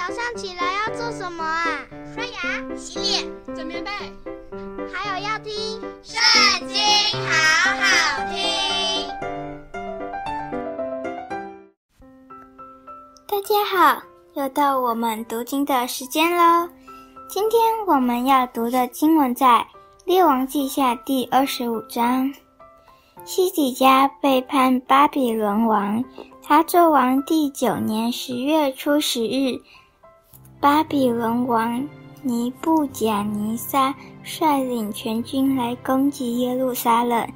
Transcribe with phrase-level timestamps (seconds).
[0.00, 1.66] 早上起来要做什么啊？
[2.14, 3.90] 刷牙、洗脸、整棉被，
[4.90, 5.52] 还有要听
[6.02, 6.78] 《圣经》，
[7.28, 9.06] 好好听。
[13.28, 14.02] 大家好，
[14.32, 16.66] 又到我们读经的时间喽。
[17.28, 19.46] 今天我们要读的经文在
[20.06, 22.32] 《列王记下》第二十五章。
[23.26, 26.02] 西底家背叛巴比伦王。
[26.42, 29.60] 他作王第九年十月初十日，
[30.60, 31.88] 巴比伦王
[32.22, 37.26] 尼布甲尼撒率领全军来攻击耶路撒冷，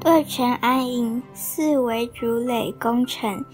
[0.00, 3.44] 对城安营，四围筑垒攻城。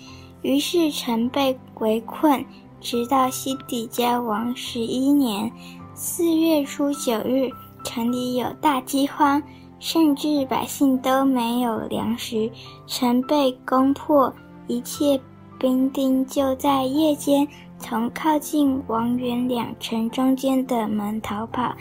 [0.41, 2.43] 于是城被围困，
[2.81, 5.53] 直到西底家王十一年
[5.93, 7.51] 四月初九日，
[7.85, 9.43] 城里有大饥荒，
[9.79, 12.51] 甚至百姓都没有粮食，
[12.87, 14.33] 城被攻破。
[14.67, 15.21] 一切
[15.59, 17.47] 兵丁就在夜间
[17.81, 21.75] 从靠近王园两城中间的门逃跑。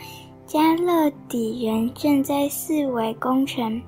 [0.46, 3.80] 迦勒底人正在四围攻城，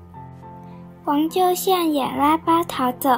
[1.03, 3.09] 王就向亚拉巴逃走。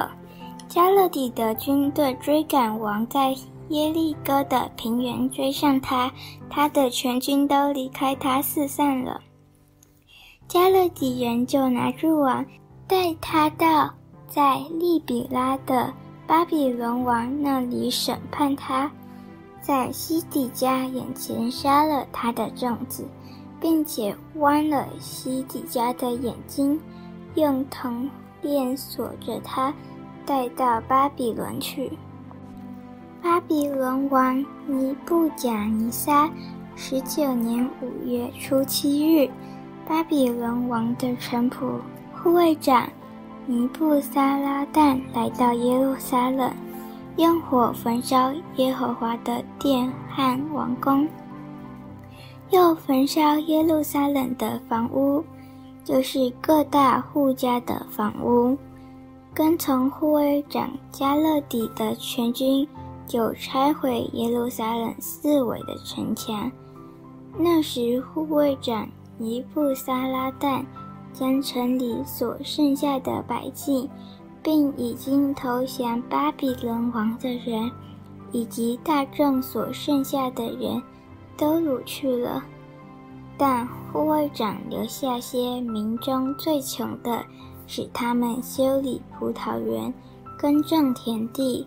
[0.68, 3.32] 迦勒底的军队追赶王，在
[3.68, 6.10] 耶利哥的平原追上他，
[6.50, 9.20] 他的全军都离开他四散了。
[10.48, 12.44] 迦勒底人就拿住王，
[12.88, 13.94] 带他到。
[14.28, 15.94] 在利比拉的
[16.26, 18.90] 巴比伦王那里审判他，
[19.60, 23.06] 在西底家眼前杀了他的众子，
[23.60, 26.80] 并且剜了西底家的眼睛，
[27.36, 28.10] 用铜
[28.42, 29.72] 链锁着他，
[30.24, 31.92] 带到巴比伦去。
[33.22, 36.28] 巴比伦王尼布甲尼撒
[36.74, 39.30] 十九年五月初七日，
[39.86, 41.78] 巴比伦王的臣仆
[42.12, 42.88] 护卫长。
[43.48, 46.52] 尼布撒拉旦来到耶路撒冷，
[47.16, 51.06] 用火焚烧耶和华的殿和王宫，
[52.50, 55.22] 又焚烧耶路撒冷的房屋，
[55.84, 58.58] 就是各大户家的房屋。
[59.32, 62.66] 跟从护卫长加勒底的全军，
[63.06, 66.50] 就拆毁耶路撒冷四围的城墙。
[67.38, 70.64] 那时护卫长尼布撒拉旦。
[71.18, 73.88] 将城里所剩下的百姓，
[74.42, 77.70] 并已经投降巴比伦王的人，
[78.32, 80.82] 以及大众所剩下的人，
[81.34, 82.44] 都掳去了。
[83.38, 87.24] 但护卫长留下些民中最穷的，
[87.66, 89.92] 使他们修理葡萄园、
[90.38, 91.66] 耕种田地。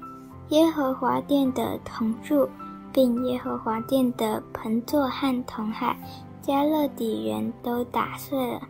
[0.50, 2.48] 耶和华殿的铜柱，
[2.94, 5.96] 并耶和华殿的盆座和铜海，
[6.44, 8.62] 迦勒底人都打碎了。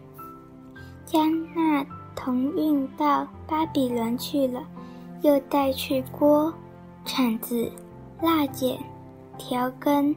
[1.12, 1.84] 将那
[2.16, 4.62] 铜运到巴比伦去了，
[5.24, 6.54] 又带去锅、
[7.04, 7.72] 铲子、
[8.22, 8.78] 蜡剪、
[9.36, 10.16] 调羹，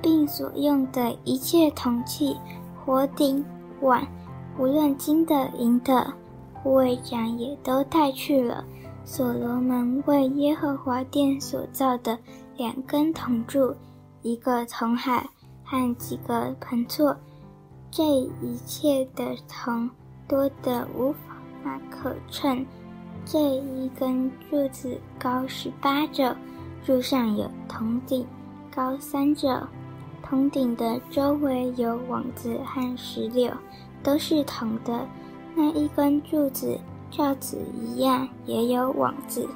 [0.00, 2.36] 并所用的一切铜器、
[2.76, 3.44] 火鼎、
[3.80, 4.06] 碗，
[4.56, 6.14] 无论金的、银的，
[6.62, 8.64] 护卫长也都带去了。
[9.04, 12.16] 所罗门为耶和华殿所造的
[12.56, 13.74] 两根铜柱、
[14.22, 15.28] 一个铜海
[15.64, 17.16] 和几个盆座，
[17.90, 19.90] 这一切的铜。
[20.30, 21.12] 多得无
[21.64, 22.64] 法可称，
[23.24, 26.32] 这一根柱子高十八肘，
[26.86, 28.24] 柱上有铜顶，
[28.72, 29.48] 高三肘，
[30.22, 33.52] 铜顶的周围有网子和石榴，
[34.04, 35.04] 都是铜的。
[35.56, 36.78] 那一根柱子
[37.10, 39.48] 照此一样，也有网子。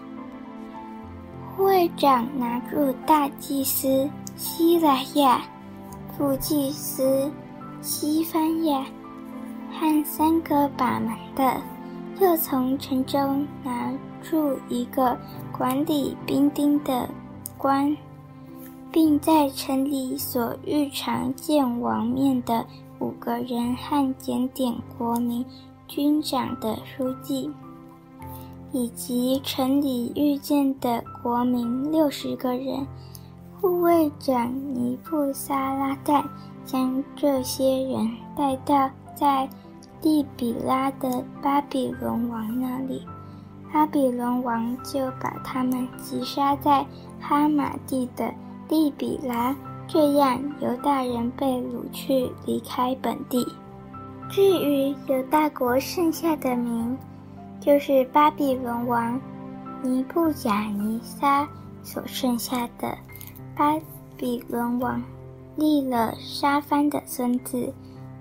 [1.57, 5.41] 会长拿住大祭司西莱亚，
[6.19, 7.31] 副祭司
[7.81, 8.85] 西番雅。
[9.79, 11.61] 和三个把门的，
[12.21, 13.93] 又从城中拿
[14.23, 15.17] 住一个
[15.53, 17.09] 管理兵丁的
[17.59, 17.97] 官，
[18.93, 22.65] 并在城里所日常见王面的
[23.01, 25.45] 五个人和检点国民
[25.89, 27.51] 军长的书记，
[28.73, 32.87] 以及城里遇见的国民六十个人。
[33.61, 36.23] 护卫长尼布撒拉旦
[36.65, 39.49] 将这些人带到在。
[40.05, 43.07] 利比拉的巴比伦王那里，
[43.73, 46.85] 巴比伦王就把他们击杀在
[47.19, 48.31] 哈马地的
[48.69, 49.57] 利比拉，
[49.89, 53.51] 这样犹大人被掳去，离开本地。
[54.29, 56.99] 至于犹大国剩下的民，
[57.59, 59.19] 就是巴比伦王
[59.83, 61.49] 尼布甲尼撒
[61.83, 62.95] 所剩下的。
[63.57, 63.75] 巴
[64.19, 65.03] 比伦王
[65.57, 67.73] 立了沙番的孙子。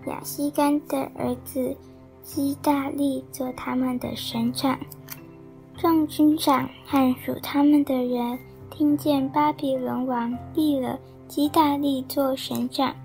[0.08, 1.76] 亚西干的儿子
[2.24, 4.80] 基大利做他们的省长，
[5.78, 8.40] 众军长和属他们的人
[8.70, 12.96] 听见巴比伦王立了基大利做省长，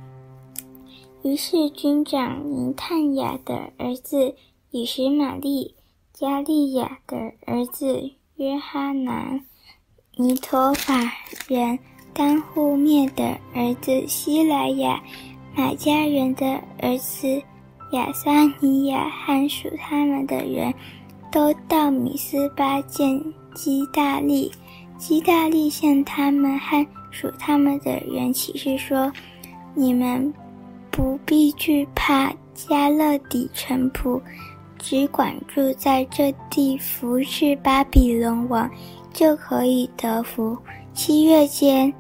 [1.22, 4.34] 于是军长尼探雅的儿子
[4.70, 5.74] 以实玛利、
[6.12, 7.16] 加利亚的
[7.46, 9.44] 儿子约哈难、
[10.16, 10.94] 尼陀法
[11.48, 11.78] 人
[12.14, 15.02] 当户灭的儿子希莱亚、
[15.54, 16.46] 马家人的
[16.80, 17.42] 儿子
[17.92, 20.72] 亚撒尼亚和属他们的人，
[21.30, 23.22] 都到米斯巴见
[23.54, 24.50] 基大利。
[24.96, 29.12] 基大利向他们和属他们的人起誓说
[29.74, 30.32] ：“你们
[30.90, 34.20] 不必惧怕加勒底臣仆。”
[34.80, 38.70] 只管住在这地，服侍巴比伦王，
[39.12, 40.56] 就可以得福。
[40.94, 41.92] 七月间，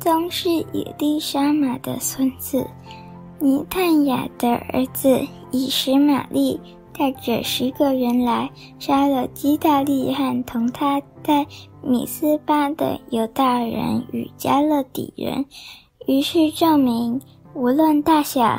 [0.00, 2.66] 宗是以利沙玛的孙子
[3.38, 5.20] 尼探雅的儿子
[5.50, 6.58] 以实玛利
[6.96, 11.46] 带着十个人来，杀了基大利和同他在
[11.82, 15.44] 米斯巴的犹大人与加勒底人。
[16.06, 17.20] 于是证明
[17.54, 18.58] 无论大小，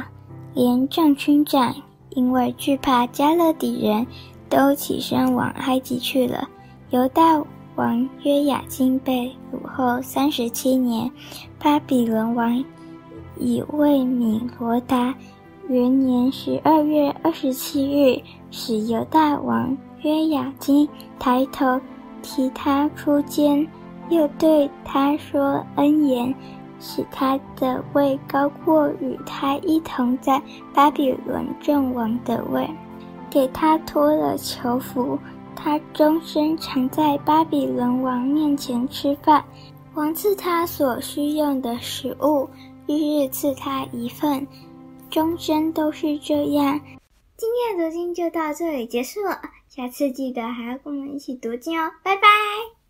[0.54, 1.76] 连众军长。
[2.14, 4.06] 因为惧怕加勒底人，
[4.50, 6.50] 都起身往埃及去了。
[6.90, 7.42] 犹大
[7.76, 11.10] 王约雅金被掳后三十七年，
[11.60, 12.64] 巴比伦王
[13.38, 15.16] 以未米罗达
[15.68, 18.22] 元年十二月二十七日，
[18.52, 20.88] 使犹大王约雅金
[21.18, 21.80] 抬头
[22.22, 23.68] 提他出监，
[24.10, 26.34] 又对他说恩言。
[26.84, 30.42] 使他的位高过与他一同在
[30.74, 32.68] 巴比伦众王的位，
[33.30, 35.16] 给他脱了囚服，
[35.64, 39.46] 他终身常在巴比伦王面前吃饭，
[39.94, 42.50] 王赐他所需用的食物，
[42.88, 44.48] 日日赐他一份，
[45.10, 46.82] 终身都是这样。
[47.38, 52.81] 今天的读经就到这里结束了，下次记得还要跟我们一起读经哦，拜拜。